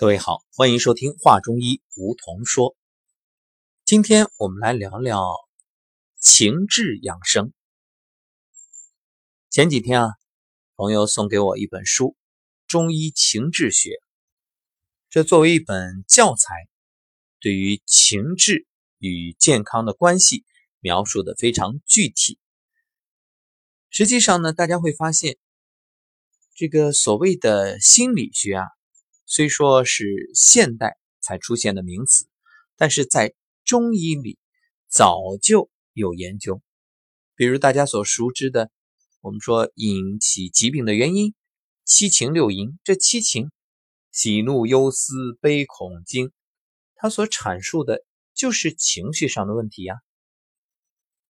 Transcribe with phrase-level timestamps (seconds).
[0.00, 2.76] 各位好，欢迎收听《话中医》，梧桐说。
[3.84, 5.34] 今天我们来聊聊
[6.20, 7.52] 情志养生。
[9.50, 10.10] 前几天啊，
[10.76, 12.10] 朋友送给我一本书
[12.68, 13.90] 《中医情志学》，
[15.10, 16.54] 这作为一本教材，
[17.40, 18.68] 对于情志
[18.98, 20.44] 与健康的关系
[20.78, 22.38] 描述的非常具体。
[23.90, 25.38] 实际上呢，大家会发现，
[26.54, 28.64] 这个所谓的心理学啊。
[29.30, 32.26] 虽说是现代才出现的名词，
[32.76, 34.38] 但是在中医里
[34.88, 36.62] 早就有研究。
[37.36, 38.70] 比如大家所熟知的，
[39.20, 41.34] 我们说引起疾病的原因，
[41.84, 42.78] 七情六淫。
[42.82, 43.50] 这七情，
[44.10, 46.32] 喜怒忧思悲恐惊，
[46.94, 49.96] 它所阐述的就是情绪上的问题呀。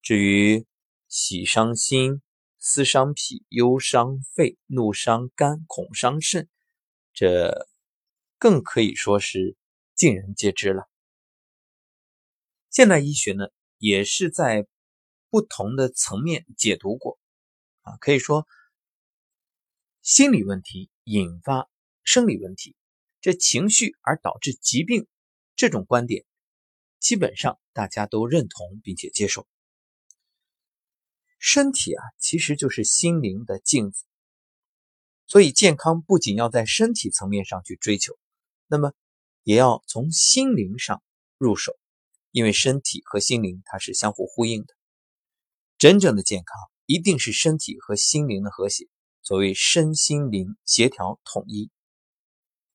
[0.02, 0.64] 至于
[1.08, 2.22] 喜伤心，
[2.60, 6.48] 思伤脾，忧伤肺，怒伤肝，恐伤肾，
[7.12, 7.66] 这。
[8.38, 9.56] 更可以说是
[9.94, 10.88] 尽人皆知了。
[12.70, 14.66] 现代医学呢，也是在
[15.30, 17.18] 不同的层面解读过
[17.82, 18.46] 啊，可以说
[20.02, 21.68] 心理问题引发
[22.02, 22.76] 生理问题，
[23.20, 25.06] 这情绪而导致疾病
[25.56, 26.24] 这种观点，
[27.00, 29.46] 基本上大家都认同并且接受。
[31.40, 34.04] 身体啊，其实就是心灵的镜子，
[35.26, 38.18] 所以健康不仅要在身体层面上去追求。
[38.70, 38.92] 那么，
[39.42, 41.02] 也要从心灵上
[41.38, 41.72] 入手，
[42.30, 44.74] 因为身体和心灵它是相互呼应的。
[45.78, 48.86] 真正的健康一定是身体和心灵的和谐，
[49.22, 51.70] 所谓身心灵协调统一。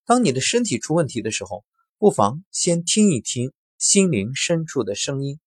[0.03, 1.63] 当你的身体出问题的时候，
[1.99, 5.39] 不妨先听一听心灵深处的声音，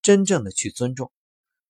[0.00, 1.10] 真正的去尊重。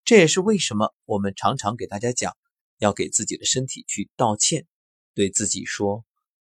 [0.05, 2.37] 这也是为什么我们常常给大家讲，
[2.79, 4.67] 要给自己的身体去道歉，
[5.15, 6.05] 对自己说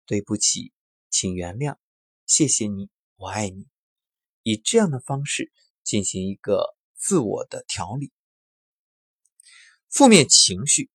[0.07, 0.73] 对不起。
[1.19, 1.79] 请原谅，
[2.27, 3.67] 谢谢你，我爱你。
[4.43, 5.51] 以这样的方式
[5.83, 8.13] 进行一个自我的调理。
[9.89, 10.91] 负面情绪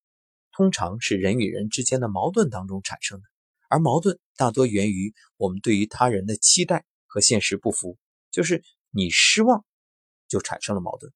[0.51, 3.27] 通常是人与人之间的矛盾当中产生的，
[3.67, 7.97] 而矛盾大多源于我们对于他人的期待和现实不符，
[8.29, 9.65] 就是你失望，
[10.27, 11.11] 就产生了矛盾。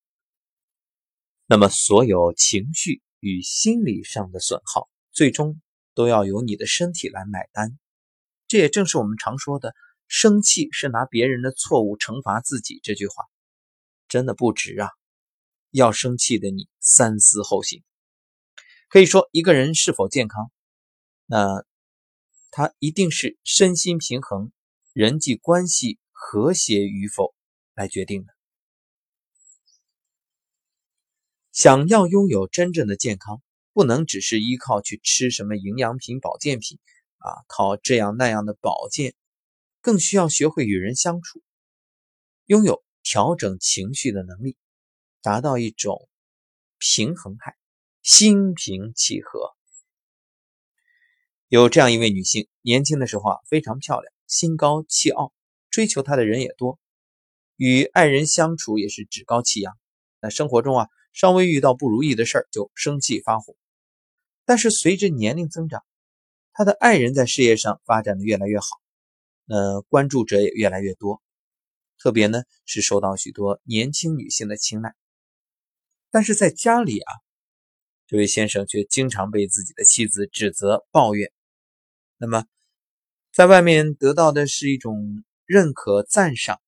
[1.46, 5.62] 那么，所有情绪与心理上的损耗，最终
[5.94, 7.78] 都要由你的身体来买单。
[8.47, 9.73] 这也正是我们常说的
[10.07, 13.25] “生气是拿别人的错误惩罚自己”这句话，
[14.07, 14.89] 真的不值啊！
[15.72, 17.84] 要生气的你三思后行。
[18.88, 20.51] 可以说，一个人是否健康，
[21.25, 21.66] 那
[22.51, 24.51] 他一定是身心平衡、
[24.94, 27.34] 人际关系和谐与否
[27.73, 28.34] 来决定的。
[31.51, 33.41] 想要拥有真正的健康，
[33.73, 36.79] 不能只是依靠去吃什么营养品、保健品。
[37.25, 39.16] 啊，靠这样那样的保健，
[39.81, 41.41] 更需要学会与人相处，
[42.46, 44.58] 拥有调整情绪的能力，
[45.24, 46.08] 达到一种
[46.78, 47.58] 平衡态，
[48.03, 49.56] 心平气和。
[51.47, 55.34] 有这样一位女性，年轻的时候啊非常漂亮，心高气傲，
[55.72, 56.80] 追求她的人也多，
[57.56, 59.75] 与爱人相处也是趾高气扬。
[60.22, 63.56] 那生活中啊，稍微遇到不如意的事儿就生气发火。
[64.46, 65.84] 但是随着年龄增长，
[66.57, 68.67] 他的爱人在事业上发展的越来越好，
[69.47, 71.21] 呃关注者也越来越多，
[71.99, 74.95] 特别呢是受到许多年轻女性的青睐。
[76.11, 77.11] 但是在家里啊，
[78.07, 81.29] 这位先生却经常被自己的妻子指责抱怨。
[82.17, 82.45] 那么，
[83.33, 86.61] 在外面得到的是一种认可赞赏，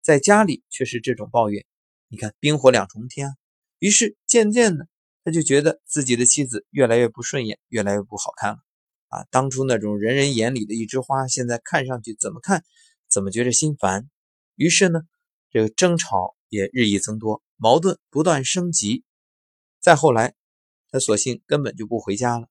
[0.00, 1.66] 在家里却是这种抱怨。
[2.06, 3.34] 你看冰火两重天啊！
[3.80, 4.86] 于是渐渐的，
[5.24, 8.58] 他就觉得自己的妻子越来越不顺眼，越来越不好看了。
[9.12, 12.64] 啊，当初那种人人眼里的一枝花，现在看上去怎么看
[13.08, 14.08] 怎么觉着心烦。
[14.54, 15.02] 于是呢，
[15.50, 19.04] 这个争吵也日益增多，矛盾不断升级。
[19.80, 20.34] 再后来，
[20.90, 22.48] 他索性根本就不回家了。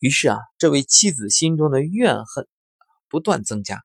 [0.00, 2.46] 于是啊，这位妻子心中的怨恨
[3.08, 3.82] 不断增加，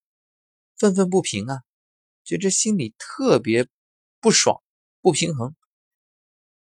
[0.77, 1.62] 愤愤不平啊，
[2.25, 3.69] 觉着心里特别
[4.19, 4.62] 不爽、
[5.00, 5.56] 不平衡，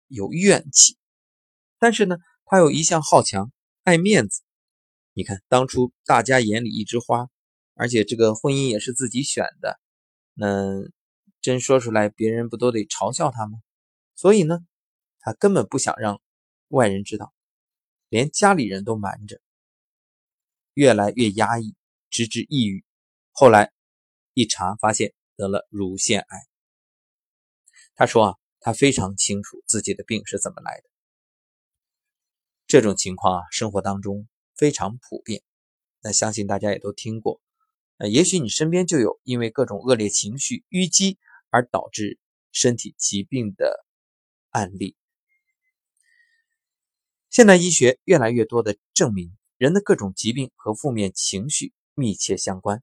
[0.06, 0.96] 有怨气。
[1.80, 3.50] 但是呢，他又一向好强。
[3.88, 4.42] 爱面子，
[5.14, 7.30] 你看当初大家眼里一枝花，
[7.72, 9.80] 而且这个婚姻也是自己选的，
[10.34, 10.46] 那
[11.40, 13.62] 真说出来，别人不都得嘲笑他吗？
[14.14, 14.58] 所以呢，
[15.20, 16.20] 他根本不想让
[16.68, 17.32] 外人知道，
[18.10, 19.40] 连家里人都瞒着，
[20.74, 21.74] 越来越压抑，
[22.10, 22.84] 直至抑郁。
[23.32, 23.72] 后来
[24.34, 26.46] 一查发现得了乳腺癌。
[27.94, 30.87] 他说啊，他非常清楚自己的病是怎么来的。
[32.68, 35.42] 这种情况啊，生活当中非常普遍。
[36.02, 37.40] 那相信大家也都听过。
[37.96, 41.18] 呃，也许你身边就有因为各种恶劣情绪淤积
[41.48, 42.18] 而导致
[42.52, 43.86] 身体疾病的
[44.50, 44.94] 案例。
[47.30, 52.82] 现代医学越来越多的证明，人的各种疾病和负面情绪密切相关。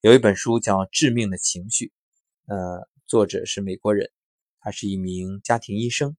[0.00, 1.86] 有一本书叫《致命的情绪》，
[2.54, 4.12] 呃，作者是美国人，
[4.60, 6.16] 他是一名家庭医生。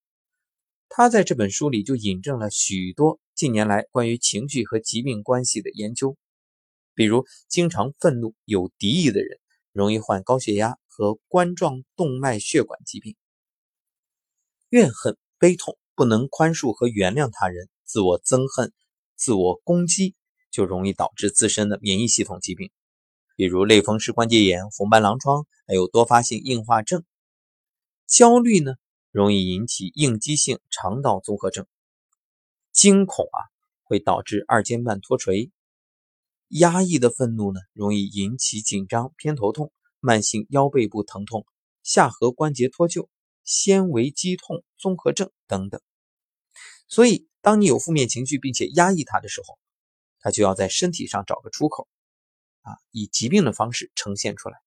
[0.90, 6.18] 他在这本书里就引证了许多近年来关于情绪和疾病关系的研究。
[6.96, 9.40] 比如，经常愤怒、有敌意的人
[9.72, 13.16] 容易患高血压和冠状动脉血管疾病。
[14.70, 18.74] 怨恨、悲痛、不能宽恕和原谅他人、自我憎恨、
[19.16, 20.16] 自我攻击，
[20.50, 22.72] 就容易导致自身的免疫系统疾病，
[23.36, 27.04] 比如类风湿关节炎、红斑狼疮，还有多发性硬化症。
[28.08, 28.74] 焦虑呢，
[29.18, 31.66] 容易引起应激性肠道综合症。
[32.72, 33.50] 惊恐啊，
[33.82, 35.52] 会导致二尖瓣脱垂。
[36.50, 41.48] 压抑的愤怒呢，容易引起紧张、偏头痛、慢性腰背部疼痛、
[41.82, 43.10] 下颌关节脱臼、
[43.44, 45.82] 纤维肌痛综合症等等。
[46.88, 49.58] 所以，当你有负面情绪并且压抑它的时候，
[50.20, 51.88] 它就要在身体上找个出口，
[52.62, 54.60] 啊，以疾病的方式呈现出来。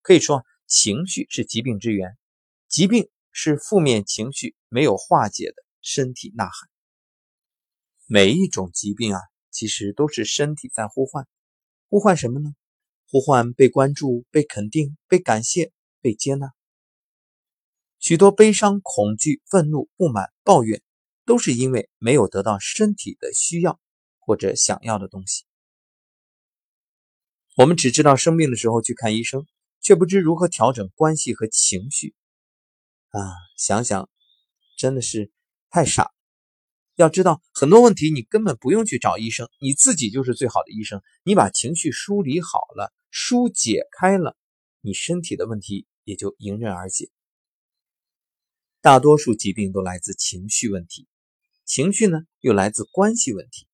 [0.00, 2.16] 可以说，情绪是疾病之源，
[2.68, 6.70] 疾病是负面情绪没有化解的身体呐喊。
[8.06, 9.20] 每一种疾病啊。
[9.50, 11.26] 其实都是身体在呼唤，
[11.88, 12.50] 呼唤什么呢？
[13.10, 16.52] 呼唤被关注、被肯定、被感谢、被接纳。
[17.98, 20.80] 许多悲伤、恐惧、愤怒、不满、抱怨，
[21.24, 23.80] 都是因为没有得到身体的需要
[24.20, 25.44] 或者想要的东西。
[27.56, 29.44] 我们只知道生病的时候去看医生，
[29.80, 32.14] 却不知如何调整关系和情绪。
[33.10, 34.10] 啊，想想
[34.76, 35.30] 真的是
[35.70, 36.12] 太傻。
[36.94, 41.00] 要知道，很多问题你根本不用去找医生，你自己就是最好的医生。
[41.22, 44.36] 你把情绪梳理好了，疏解开了，
[44.80, 47.08] 你身体的问题也就迎刃而解。
[48.80, 51.06] 大多数疾病都来自情绪问题，
[51.64, 53.68] 情绪呢又来自关系问题，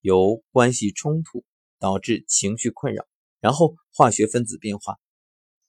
[0.00, 1.44] 由关系冲突
[1.80, 3.04] 导致情绪困扰，
[3.40, 4.98] 然后化学分子变化，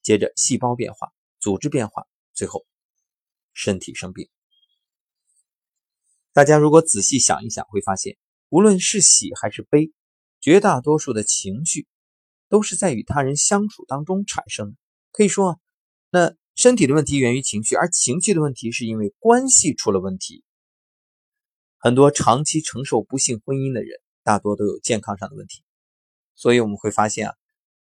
[0.04, 2.66] 接着细胞变化、组织变化，最后
[3.62, 4.30] 身体生病。
[6.32, 8.18] 大家如果仔细想一想，会发现，
[8.48, 9.92] 无论是喜还是悲，
[10.40, 11.86] 绝大多数的情绪
[12.48, 14.78] 都是在与他人相处当中产生的。
[15.12, 15.58] 可以说啊，
[16.10, 20.46] 那身体的问题源于情绪，而情绪的问题是因为关系出了问题。
[21.78, 25.66] 很多长期承受不幸婚姻的人，大多都有健康上的问题。
[26.34, 27.36] 所以我们会发现啊，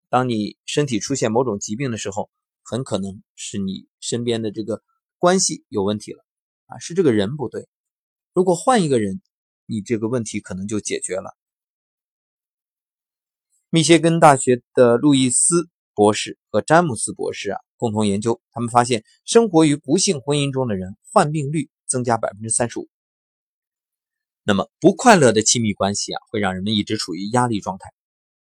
[0.10, 2.30] 当你身体出现某种疾病的时候，
[2.62, 4.84] 很可能是你身边的这个
[5.22, 6.26] 关系有问题了
[6.66, 7.68] 啊，是这个人不对。
[8.34, 9.22] 如果换一个人，
[9.68, 11.38] 你这个问题可能就解决了。
[13.70, 22.90] 密歇根大学的路易斯博士和詹姆斯博士啊，共同研究，他们发现，生活于不幸婚姻中的人，患病率增加百分之三十五。
[24.42, 27.94] 那么，不快乐的亲密关系啊，会让人们一直处于压力状态，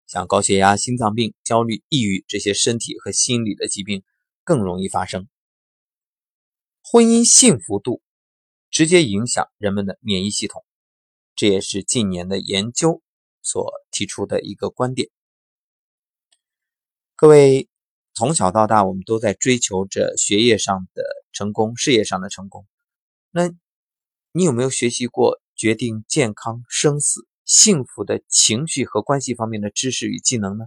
[0.07, 4.01] 像高血压、心脏病、焦虑、抑郁这些身体和心理的疾病
[4.43, 5.27] 更容易发生。
[6.93, 8.03] 婚姻幸福度。
[8.69, 10.63] 直接影响人们的免疫系统，
[11.35, 13.01] 这也是近年的研究
[13.41, 15.09] 所提出的一个观点。
[17.15, 17.67] 各位
[18.13, 21.01] 从小到大，我们都在追求着学业上的
[21.31, 22.67] 成功、事业上的成功。
[23.31, 23.49] 那
[24.31, 30.65] 你有没有学习过决定健康、生死、幸福的情绪和关系方面的知识与技能呢？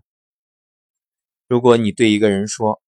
[1.46, 2.82] 如果你对一个人说：“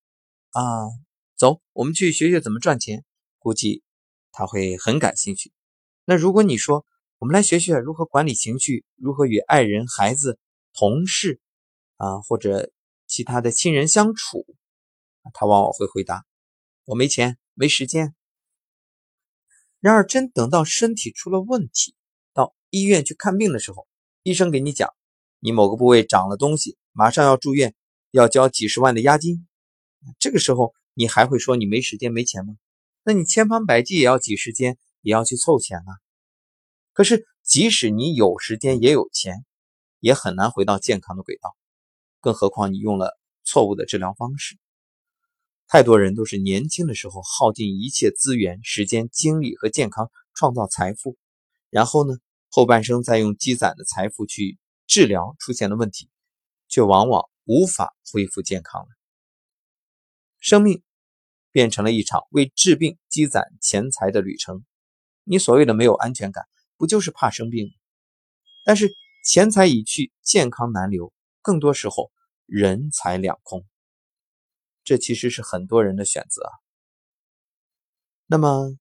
[0.50, 0.90] 啊，
[1.36, 3.04] 走，我们去学学怎么赚钱。”
[3.48, 3.82] 估计。
[4.30, 5.52] 他会很感兴趣。
[6.04, 6.84] 那如果你说
[7.18, 10.38] 我们来学学如何管理情绪，如何与爱人、孩子、
[10.74, 11.40] 同事
[11.96, 12.70] 啊或者
[13.06, 14.46] 其他的亲人相处，
[15.32, 16.24] 他往往会回答
[16.84, 18.14] ：“我没钱，没时间。”
[19.80, 21.96] 然而，真等到身体出了问题，
[22.32, 23.88] 到医院去看病的时候，
[24.22, 24.94] 医生给你讲
[25.40, 27.74] 你某个部位长了东西，马上要住院，
[28.12, 29.48] 要交几十万的押金。
[30.20, 32.54] 这个时候，你还会说你没时间、没钱吗？
[33.08, 35.96] 那你千方百计也要挤时间，也要去凑钱啊。
[36.92, 39.46] 可是，即使你有时间也有钱，
[39.98, 41.56] 也很难回到健康的轨道。
[42.20, 44.58] 更何况你用了错误的治疗方式。
[45.68, 51.16] 太多人都是年轻的时候耗尽一切资源、时间、精力和健康创造财富，
[51.70, 52.18] 然后呢，
[52.50, 56.10] 后半生再用积攒的财富去治疗出现的问题，
[56.68, 58.88] 却往往无法恢复健康了。
[60.40, 60.82] 生命。
[61.52, 64.64] 变成了一场为治病积攒钱财的旅程。
[65.24, 66.44] 你所谓的没有安全感，
[66.76, 67.72] 不就是怕生病吗？
[68.64, 68.90] 但是
[69.24, 71.12] 钱财已去，健康难留，
[71.42, 72.10] 更多时候
[72.46, 73.66] 人财两空。
[74.84, 76.42] 这其实是很多人的选择。
[78.26, 78.78] 那么，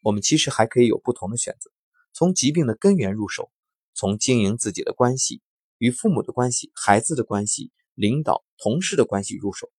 [0.00, 1.70] 我们其实还可以有不同的选择：
[2.12, 3.50] 从疾病的根源入手，
[3.94, 5.40] 从经营自己的关系、
[5.78, 9.70] 与父母的关系、孩子的关系、领导、同事的关系入手，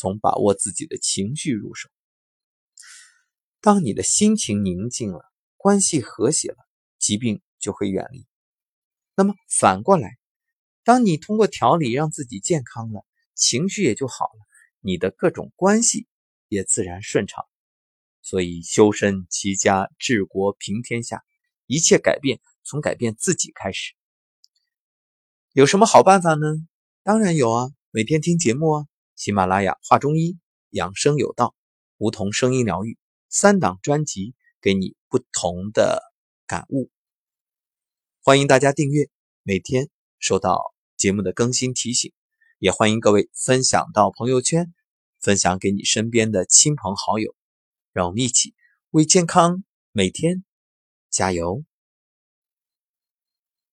[0.00, 1.90] 从把握自己的情绪入手。
[3.60, 5.20] 当你的心情宁静了，
[5.58, 6.56] 关系和谐了，
[6.98, 8.26] 疾病就会远离。
[9.14, 10.16] 那么反过来，
[10.84, 13.04] 当你通过调理让自己健康了，
[13.34, 14.46] 情绪也就好了，
[14.80, 16.06] 你的各种关系
[16.48, 17.44] 也自然顺畅。
[18.22, 21.22] 所以，修身齐家治国平天下，
[21.66, 23.92] 一切改变从改变自己开始。
[25.52, 26.46] 有什么好办法呢？
[27.02, 28.86] 当然有啊，每天听节目啊，
[29.20, 30.38] 喜马拉雅话中医，
[30.70, 31.54] 养生有道，
[31.98, 32.96] 梧桐声音疗愈
[33.28, 36.00] 三档专辑，给你不同的
[36.46, 36.90] 感悟。
[38.22, 39.10] 欢迎大家订阅，
[39.42, 42.14] 每天收到节目的更新提醒，
[42.58, 44.72] 也欢迎各位分享到朋友圈，
[45.20, 47.36] 分享给你身边的亲朋好友，
[47.92, 48.54] 让我们一起
[48.88, 49.62] 为健康
[49.92, 50.46] 每天
[51.10, 51.62] 加油。